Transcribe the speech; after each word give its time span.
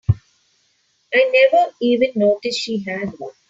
I 1.13 1.29
never 1.31 1.73
even 1.79 2.13
noticed 2.15 2.59
she 2.59 2.79
had 2.83 3.09
one. 3.19 3.33